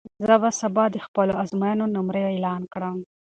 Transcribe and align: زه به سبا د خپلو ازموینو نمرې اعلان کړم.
زه 0.27 0.35
به 0.41 0.49
سبا 0.59 0.83
د 0.91 0.97
خپلو 1.05 1.33
ازموینو 1.43 1.85
نمرې 1.95 2.23
اعلان 2.31 2.61
کړم. 2.73 2.97